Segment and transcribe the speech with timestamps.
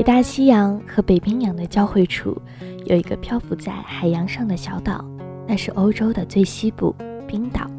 [0.00, 2.34] 北大西洋和北冰洋的交汇处，
[2.86, 5.04] 有一个漂浮在海洋上的小岛，
[5.46, 6.96] 那是欧洲的最西部——
[7.28, 7.70] 冰岛。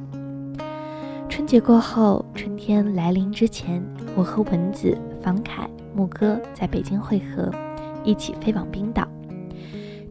[1.27, 3.83] 春节过后，春天来临之前，
[4.15, 7.49] 我和蚊子、房凯、牧歌在北京会合，
[8.03, 9.07] 一起飞往冰岛。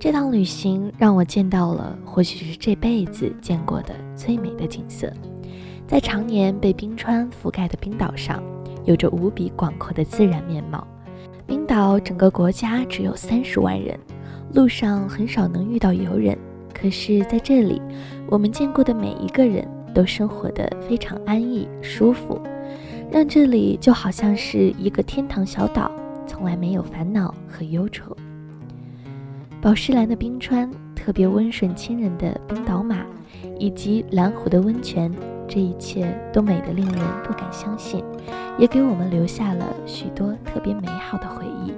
[0.01, 5.13] 这趟旅行让我见到了或许是这辈子见过的最美的景色。
[5.87, 8.43] 在常年被冰川覆盖的冰岛上，
[8.85, 10.85] 有着无比广阔的自然面貌。
[11.51, 13.99] 冰岛整个国家只有三十万人，
[14.55, 16.39] 路上很少能遇到游人。
[16.73, 17.83] 可是在这里，
[18.29, 22.41] 我们见过的每一个人都生活得非常安逸舒服，
[23.11, 25.91] 让这里就好像是一个天堂小岛，
[26.25, 28.17] 从来没有烦恼和忧愁。
[29.61, 33.05] 宝石蓝的冰川，特别温顺亲人的冰岛马，
[33.59, 35.13] 以及蓝湖的温泉，
[35.51, 38.05] 这一切都美得令人不敢相信，
[38.57, 41.75] 也给我们留下了许多特别美好的回忆。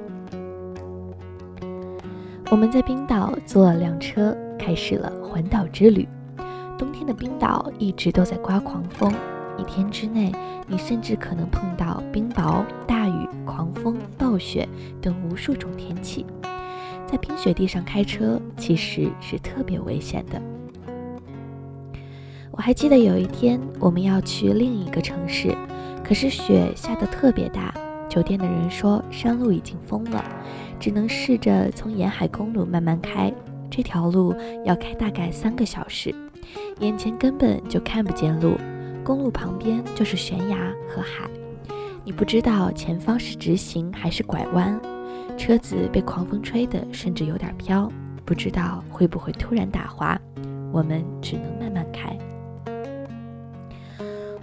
[2.50, 6.06] 我们在冰岛租了辆车，开始了环岛之旅。
[6.76, 9.10] 冬天的冰岛一直都在刮狂风，
[9.56, 10.30] 一天之内，
[10.66, 14.68] 你甚至可能碰到冰雹、大雨、狂风、暴雪
[15.00, 16.26] 等无数种天气。
[17.06, 20.38] 在冰雪地上开车其实是特别危险的。
[22.52, 25.56] 我还记得有一天我们要去另一个城市，
[26.04, 27.74] 可是雪下得特别大，
[28.10, 30.22] 酒店的人说山路已经封了，
[30.78, 33.32] 只能试着从沿海公路慢慢开。
[33.70, 34.34] 这条路
[34.66, 36.14] 要开大概三个小时，
[36.80, 38.58] 眼前根本就看不见路，
[39.02, 41.26] 公路旁边就是悬崖和海，
[42.04, 44.78] 你不知道前方是直行还是拐弯。
[45.38, 47.90] 车子被狂风吹得甚至有点飘，
[48.26, 50.20] 不知道会不会突然打滑。
[50.70, 52.14] 我们只能慢慢开。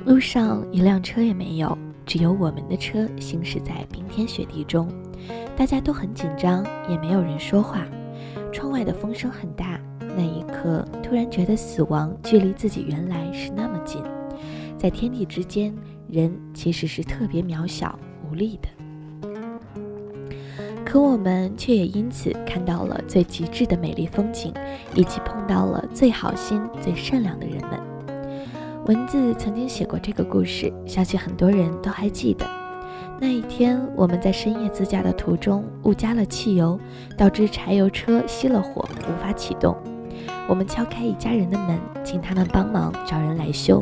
[0.09, 4.89] 路上一辆车也没有，只有我们的车行驶在冰天雪地中。
[5.55, 7.85] 大家都很紧张，也没有人说话。
[8.51, 9.79] 窗外的风声很大，
[10.17, 14.01] 那一刻突然觉得死亡距离自己原来是那么近。
[14.79, 15.71] 在天地之间，
[16.07, 17.97] 人其实是特别渺小
[18.27, 19.29] 无力的。
[20.83, 24.51] 可我们却也因此看到了最极致的美丽风景，
[24.95, 27.79] 以及碰到了最好心、最善良的人们。
[28.89, 32.43] 文字曾经写过这个故事，相信很多人都还记得。
[33.21, 36.79] 那一天，我们在深夜自驾的途中误加了汽油，
[37.15, 39.77] 导致柴油车熄了火，无法启动。
[40.47, 43.79] 我们敲开一家人的门，请他们帮忙找人来修。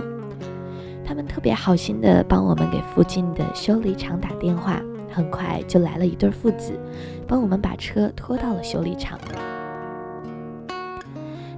[1.05, 4.81] 他们特别好心地帮我们给附近的修理厂打电话。
[5.09, 6.77] 很快就来了一对父子，
[7.25, 9.17] 帮我们把车拖到了修理厂。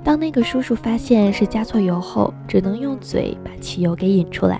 [0.09, 4.59] 当那个叔叔发现是加错油后，只能用嘴把汽油给引出来，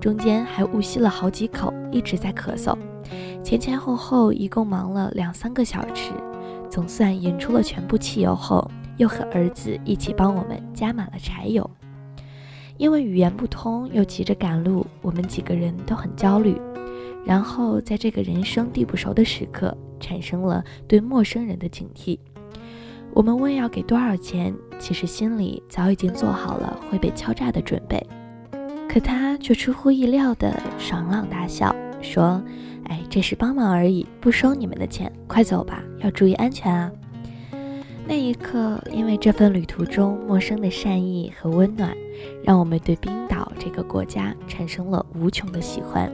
[0.00, 2.78] 中间还误吸了好几口，一直在咳嗽。
[3.42, 6.12] 前前后后一共忙了两三个小时，
[6.70, 11.68] 总算引出了全部汽油后，又和儿子一起帮我们加满了柴油。
[12.76, 16.56] 因为语言不通，又急着赶路，我们几个人都很焦虑。
[17.24, 22.16] 然后，在这个人生地不熟的时刻，产生了对陌生人的警惕。
[23.14, 28.04] 我们问要给多少钱，其实心里早已经做好了会被敲诈的准备。
[28.88, 32.42] 可他却出乎意料的爽朗大笑，说
[32.90, 36.90] ：“哎，这是帮忙而已，不收你们的钱，快走吧，要注意安全啊！”
[38.04, 41.96] 那一刻，因为这份旅途中陌生的善意和温暖，
[42.42, 46.10] 让我们对冰岛这个国家产生了无穷的喜欢。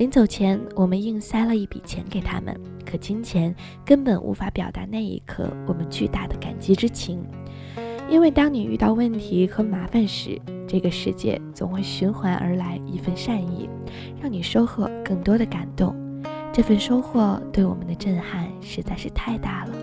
[0.00, 3.54] 临走前，我们硬塞了一笔钱给他们，可金钱
[3.84, 7.22] 根本无法表达那一刻我们巨大的感激之情。
[8.08, 13.68] 因为当你遇到问题和麻烦时，这个世界总会循环而来一份善意，
[14.18, 15.94] 让你收获更多的感动。
[16.50, 19.74] 这份收获对我们的震撼实在是太大了。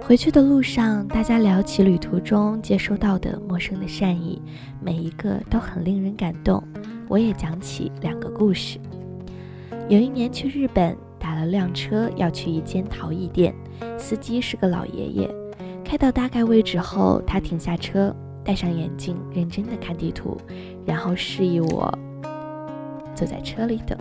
[0.00, 4.40] 回去的路上，大家聊起旅途中接收到的陌生的善意，
[4.80, 6.64] 每一个都很令人感动。
[7.08, 8.78] 我也讲起两个故事。
[9.88, 13.54] 有一年去日本，打了辆车要去一间陶艺店，
[13.98, 15.30] 司机是个老爷爷。
[15.84, 20.38] 开到大概位置后，他停下车，戴上眼镜，认真的看地图，
[20.86, 21.92] 然后示意我
[23.14, 23.98] 坐在车里等。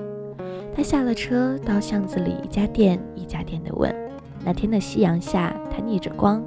[0.74, 3.94] 他下了车，到巷子里一家店一家店的问。
[4.45, 6.42] 那天的夕阳下，他逆着光，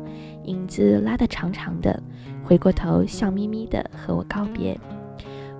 [0.44, 2.02] 影子拉得长长的，
[2.42, 4.78] 回过头笑眯眯的和我告别。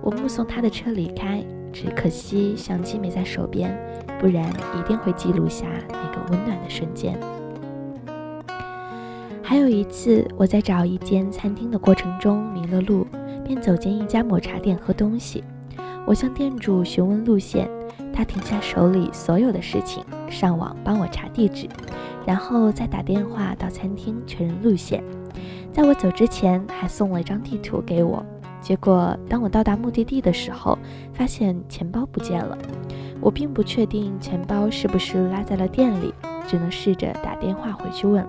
[0.05, 1.43] 我目送他的车离开，
[1.73, 3.75] 只可惜相机没在手边，
[4.19, 4.47] 不然
[4.77, 7.19] 一定会记录下那个温暖的瞬间。
[9.41, 13.07] 还有一次，我在找一间餐厅的过程中迷了路，
[13.43, 15.43] 便走进一家抹茶店喝东西。
[16.05, 17.67] 我向店主询问路线，
[18.13, 21.67] 他停下手里所有的事情，上网帮我查地址，
[22.27, 25.03] 然后再打电话到餐厅确认路线。
[25.73, 28.23] 在我走之前，还送了一张地图给我。
[28.65, 30.75] 结果，当我到达目的地的时候，
[31.13, 32.57] 发现钱包不见了。
[33.21, 36.11] 我并不确定钱包是不是落在了店里，
[36.47, 38.25] 只能试着打电话回去问。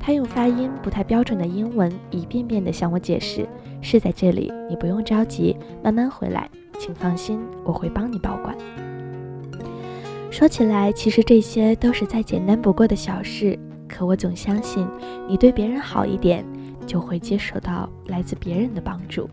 [0.00, 3.46] 他用发音不太标准的英文一遍遍地向我解释
[3.82, 6.48] ：“是在这里，你不用着急，慢慢回来，
[6.78, 8.56] 请放心，我会帮你保管。”
[10.32, 14.88] 说起来，其实这些都是再简单不过的小事，可我总相信，
[15.28, 16.42] 你对别人好一点。
[16.86, 19.28] 就会接受到来自别人的帮助，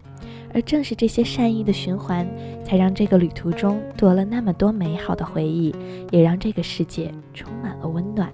[0.54, 2.28] 而正是这些善意的循环，
[2.64, 5.76] 才让这个旅途中多了那么多美好的回忆，
[6.12, 8.32] 也让这个世界充满了温暖。